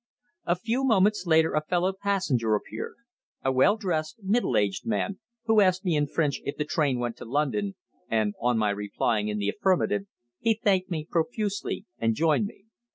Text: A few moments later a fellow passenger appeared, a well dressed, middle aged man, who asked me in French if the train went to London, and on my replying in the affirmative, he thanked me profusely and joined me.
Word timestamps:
A 0.47 0.55
few 0.55 0.83
moments 0.83 1.27
later 1.27 1.53
a 1.53 1.61
fellow 1.63 1.93
passenger 1.93 2.55
appeared, 2.55 2.95
a 3.45 3.51
well 3.51 3.77
dressed, 3.77 4.15
middle 4.23 4.57
aged 4.57 4.83
man, 4.83 5.19
who 5.45 5.61
asked 5.61 5.85
me 5.85 5.95
in 5.95 6.07
French 6.07 6.41
if 6.43 6.57
the 6.57 6.65
train 6.65 6.97
went 6.97 7.17
to 7.17 7.25
London, 7.25 7.75
and 8.09 8.33
on 8.41 8.57
my 8.57 8.71
replying 8.71 9.27
in 9.27 9.37
the 9.37 9.49
affirmative, 9.49 10.07
he 10.39 10.55
thanked 10.55 10.89
me 10.89 11.07
profusely 11.07 11.85
and 11.99 12.15
joined 12.15 12.47
me. 12.47 12.65